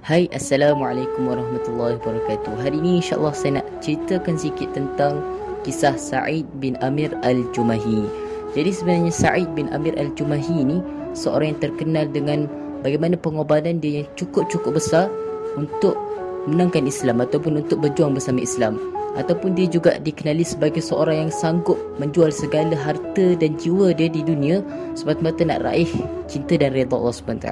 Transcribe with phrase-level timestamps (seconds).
[0.00, 2.56] Hai Assalamualaikum warahmatullahi wabarakatuh.
[2.64, 5.20] Hari ini insyaAllah saya nak ceritakan sikit tentang
[5.60, 8.08] Kisah Sa'id bin Amir Al-Jumahi.
[8.56, 10.80] Jadi sebenarnya Sa'id bin Amir Al-Jumahi ni
[11.12, 12.48] Seorang yang terkenal dengan
[12.80, 15.12] Bagaimana pengorbanan dia yang cukup-cukup besar
[15.60, 16.00] Untuk
[16.48, 18.80] menangkan Islam Ataupun untuk berjuang bersama Islam.
[19.20, 24.24] Ataupun dia juga dikenali sebagai seorang yang sanggup Menjual segala harta dan jiwa dia di
[24.24, 24.64] dunia
[24.96, 25.92] Semata-mata nak raih
[26.24, 27.48] cinta dan redha Allah SWT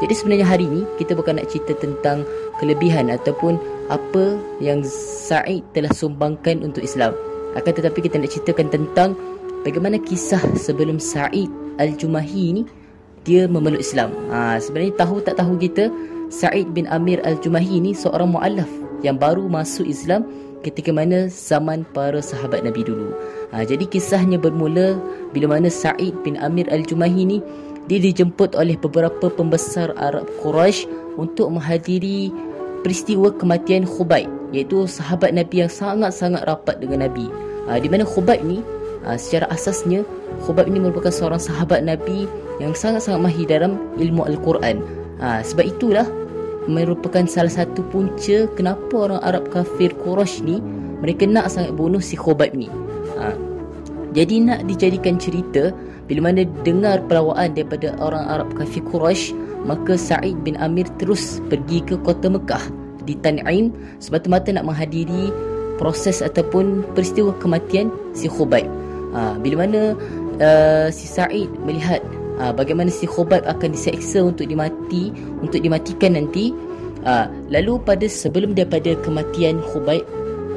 [0.00, 2.24] jadi sebenarnya hari ini kita bukan nak cerita tentang
[2.56, 3.60] kelebihan ataupun
[3.92, 7.12] apa yang Sa'id telah sumbangkan untuk Islam.
[7.52, 9.12] Akan tetapi kita nak ceritakan tentang
[9.66, 12.62] bagaimana kisah sebelum Sa'id Al-Jumahi ni
[13.22, 14.10] dia memeluk Islam.
[14.32, 15.92] Ha, sebenarnya tahu tak tahu kita
[16.32, 18.68] Sa'id bin Amir Al-Jumahi ni seorang mu'alaf
[19.04, 20.24] yang baru masuk Islam
[20.62, 23.12] ketika mana zaman para sahabat Nabi dulu.
[23.52, 24.96] Ha, jadi kisahnya bermula
[25.36, 27.38] bila mana Sa'id bin Amir Al-Jumahi ni
[27.90, 30.86] dia dijemput oleh beberapa pembesar Arab Quraisy
[31.18, 32.30] untuk menghadiri
[32.82, 37.26] peristiwa kematian Khubayb iaitu sahabat Nabi yang sangat-sangat rapat dengan Nabi.
[37.66, 38.60] Ha, di mana Khubayb ni
[39.06, 40.06] ha, secara asasnya
[40.46, 42.26] Khubayb ni merupakan seorang sahabat Nabi
[42.58, 44.82] yang sangat-sangat mahir dalam ilmu Al-Quran.
[45.22, 46.06] Ha, sebab itulah
[46.70, 50.56] merupakan salah satu punca kenapa orang Arab kafir Quraisy ni
[51.02, 52.70] mereka nak sangat bunuh si Khubayb ni.
[54.12, 55.72] Ha, jadi nak dijadikan cerita
[56.04, 59.32] bila mana dengar pelawaan daripada orang Arab kafir Quraisy,
[59.64, 62.60] maka Sa'id bin Amir terus pergi ke kota Mekah
[63.08, 63.72] di Tan'im
[64.04, 65.32] semata-mata nak menghadiri
[65.80, 68.68] proses ataupun peristiwa kematian si Khubayb.
[69.16, 69.96] Ha, bila mana
[70.44, 72.04] uh, si Sa'id melihat
[72.36, 75.08] uh, bagaimana si Khubayb akan diseksa untuk dimati,
[75.40, 76.52] untuk dimatikan nanti,
[77.08, 80.04] uh, lalu pada sebelum daripada kematian Khubayb,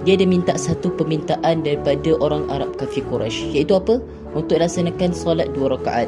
[0.06, 3.98] dia ada minta satu permintaan daripada orang Arab kafir Quraisy iaitu apa?
[4.38, 6.06] Untuk laksanakan solat dua rakaat.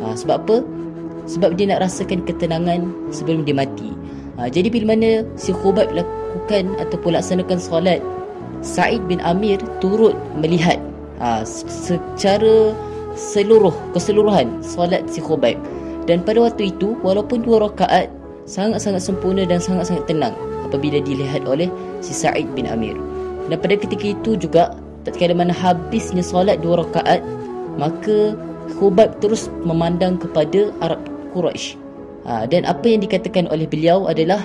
[0.00, 0.56] Ha, sebab apa?
[1.28, 3.92] Sebab dia nak rasakan ketenangan sebelum dia mati.
[4.40, 8.00] Ha, jadi bila mana si Khubayb lakukan ataupun laksanakan solat
[8.64, 10.80] Said bin Amir turut melihat
[11.20, 12.72] ha, secara
[13.12, 15.60] seluruh keseluruhan solat si Khubayb.
[16.08, 18.08] Dan pada waktu itu walaupun dua rakaat
[18.48, 21.68] sangat-sangat sempurna dan sangat-sangat tenang apabila dilihat oleh
[22.00, 22.96] si Said bin Amir
[23.48, 24.72] dan pada ketika itu juga
[25.04, 27.20] tatkala mana habisnya solat dua rakaat
[27.76, 31.04] maka Khubayb terus memandang kepada Arab
[31.36, 31.76] Quraisy.
[32.24, 34.40] Ha, dan apa yang dikatakan oleh beliau adalah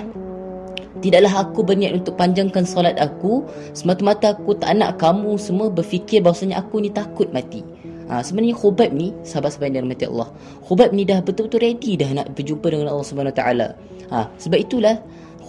[1.00, 3.40] Tidaklah aku berniat untuk panjangkan solat aku
[3.72, 7.64] Semata-mata aku tak nak kamu semua berfikir bahawasanya aku ni takut mati
[8.12, 10.28] ha, Sebenarnya Khubayb ni, sahabat-sahabat yang dirahmati Allah
[10.68, 13.42] Khubayb ni dah betul-betul ready dah nak berjumpa dengan Allah SWT
[14.12, 15.00] ha, Sebab itulah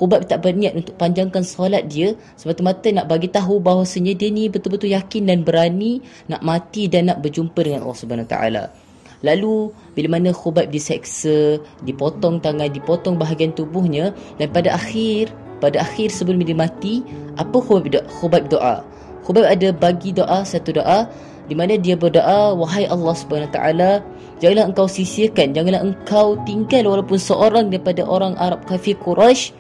[0.01, 4.89] Khubayb tak berniat untuk panjangkan solat dia semata-mata nak bagi tahu bahawasanya dia ni betul-betul
[4.89, 8.73] yakin dan berani nak mati dan nak berjumpa dengan Allah Subhanahu taala.
[9.21, 14.09] Lalu bila mana Khubayb diseksa, dipotong tangan, dipotong bahagian tubuhnya
[14.41, 15.29] dan pada akhir
[15.61, 17.05] pada akhir sebelum dia mati,
[17.37, 18.01] apa Khubayb doa?
[18.09, 18.81] Khubayb doa.
[19.21, 21.05] Khubayb ada bagi doa satu doa
[21.45, 23.99] di mana dia berdoa wahai Allah Subhanahu taala
[24.39, 29.51] janganlah engkau sisihkan janganlah engkau tinggal walaupun seorang daripada orang Arab kafir Quraisy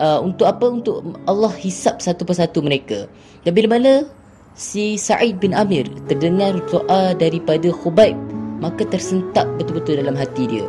[0.00, 3.06] uh, untuk apa untuk Allah hisap satu persatu mereka.
[3.44, 4.06] Dan bila mana
[4.58, 8.18] si Sa'id bin Amir terdengar doa daripada Khubayb
[8.58, 10.66] maka tersentak betul-betul dalam hati dia.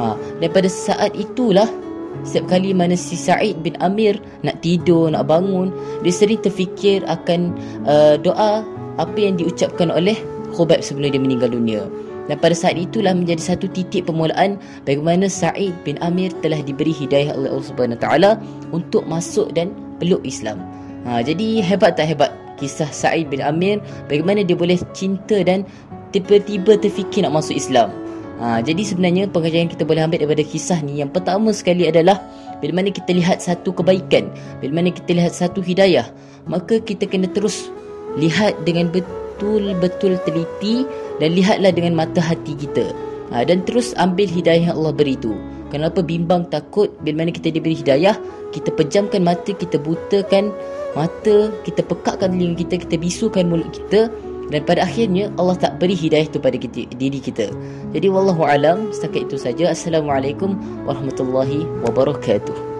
[0.00, 1.68] Ha dan pada saat itulah
[2.24, 5.68] setiap kali mana si Sa'id bin Amir nak tidur nak bangun
[6.00, 7.52] dia sering terfikir akan
[7.84, 8.64] uh, doa
[8.96, 10.16] apa yang diucapkan oleh
[10.56, 11.84] Khubayb sebelum dia meninggal dunia
[12.26, 17.34] dan pada saat itulah menjadi satu titik permulaan bagaimana Sa'id bin Amir telah diberi hidayah
[17.38, 18.30] oleh Allah Subhanahu taala
[18.74, 19.70] untuk masuk dan
[20.02, 20.58] peluk Islam.
[21.06, 23.78] Ha, jadi hebat tak hebat kisah Sa'id bin Amir
[24.10, 25.62] bagaimana dia boleh cinta dan
[26.10, 27.94] tiba-tiba terfikir nak masuk Islam.
[28.36, 32.20] Ha, jadi sebenarnya pengajaran kita boleh ambil daripada kisah ni yang pertama sekali adalah
[32.60, 34.28] bila mana kita lihat satu kebaikan,
[34.60, 36.08] bila mana kita lihat satu hidayah,
[36.44, 37.72] maka kita kena terus
[38.16, 42.92] lihat dengan betul betul-betul teliti dan lihatlah dengan mata hati kita.
[43.34, 45.34] Ha, dan terus ambil hidayah yang Allah beri itu.
[45.74, 48.14] Kenapa bimbang takut bila mana kita diberi hidayah,
[48.54, 50.54] kita pejamkan mata, kita butakan
[50.94, 54.06] mata, kita pekakkan telinga kita, kita bisukan mulut kita
[54.46, 57.50] dan pada akhirnya Allah tak beri hidayah itu pada kita, diri kita.
[57.90, 59.74] Jadi wallahu alam, setakat itu saja.
[59.74, 60.54] Assalamualaikum
[60.86, 62.75] warahmatullahi wabarakatuh.